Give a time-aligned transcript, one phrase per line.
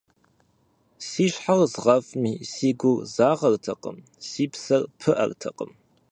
[1.07, 5.71] Си щхьэр згъэфӀми, си гур загъэртэкъым, си псэр пыӀэртэкъым.